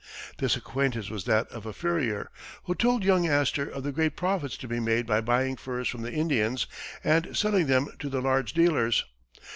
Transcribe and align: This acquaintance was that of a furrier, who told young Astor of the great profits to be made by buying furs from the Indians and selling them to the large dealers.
This 0.39 0.55
acquaintance 0.55 1.11
was 1.11 1.25
that 1.25 1.45
of 1.49 1.67
a 1.67 1.73
furrier, 1.73 2.31
who 2.63 2.73
told 2.73 3.03
young 3.03 3.27
Astor 3.27 3.69
of 3.69 3.83
the 3.83 3.91
great 3.91 4.17
profits 4.17 4.57
to 4.57 4.67
be 4.67 4.79
made 4.79 5.05
by 5.05 5.21
buying 5.21 5.55
furs 5.55 5.87
from 5.87 6.01
the 6.01 6.11
Indians 6.11 6.65
and 7.03 7.37
selling 7.37 7.67
them 7.67 7.87
to 7.99 8.09
the 8.09 8.19
large 8.19 8.53
dealers. 8.53 9.05